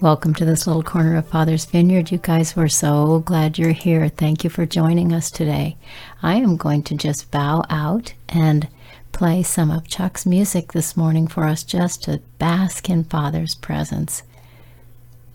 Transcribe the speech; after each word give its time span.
Welcome 0.00 0.32
to 0.34 0.44
this 0.44 0.64
little 0.64 0.84
corner 0.84 1.16
of 1.16 1.26
Father's 1.26 1.64
Vineyard. 1.64 2.12
You 2.12 2.18
guys, 2.18 2.54
we're 2.54 2.68
so 2.68 3.18
glad 3.18 3.58
you're 3.58 3.72
here. 3.72 4.08
Thank 4.08 4.44
you 4.44 4.50
for 4.50 4.64
joining 4.64 5.12
us 5.12 5.28
today. 5.28 5.76
I 6.22 6.36
am 6.36 6.56
going 6.56 6.84
to 6.84 6.94
just 6.94 7.32
bow 7.32 7.64
out 7.68 8.14
and 8.28 8.68
play 9.10 9.42
some 9.42 9.72
of 9.72 9.88
Chuck's 9.88 10.24
music 10.24 10.70
this 10.70 10.96
morning 10.96 11.26
for 11.26 11.46
us 11.46 11.64
just 11.64 12.04
to 12.04 12.22
bask 12.38 12.88
in 12.88 13.02
Father's 13.02 13.56
presence. 13.56 14.22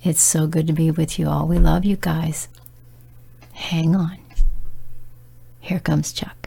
It's 0.02 0.22
so 0.22 0.48
good 0.48 0.68
to 0.68 0.74
be 0.74 0.92
with 0.92 1.20
you 1.20 1.28
all. 1.28 1.46
We 1.46 1.58
love 1.58 1.84
you 1.84 1.98
guys. 1.98 2.48
Hang 3.52 3.98
on. 3.98 4.18
Here 5.60 5.82
comes 5.82 6.14
Chuck. 6.14 6.43